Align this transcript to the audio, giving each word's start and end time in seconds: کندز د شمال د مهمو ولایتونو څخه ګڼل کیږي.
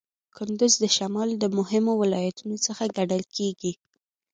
کندز 0.35 0.73
د 0.83 0.85
شمال 0.97 1.29
د 1.37 1.45
مهمو 1.57 1.93
ولایتونو 2.01 2.55
څخه 2.67 2.83
ګڼل 2.97 3.23
کیږي. 3.35 3.73